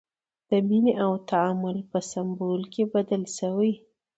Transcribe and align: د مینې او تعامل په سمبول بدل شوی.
د 0.49 0.51
مینې 0.67 0.93
او 1.05 1.11
تعامل 1.29 1.77
په 1.91 1.99
سمبول 2.11 2.61
بدل 2.93 3.23
شوی. 3.37 3.71